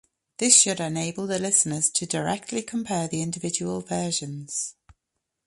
[0.39, 4.73] This should enable the listeners to directly compare the individual versions.